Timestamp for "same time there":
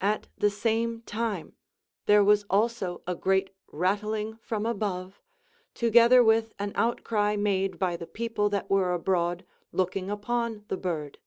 0.48-2.22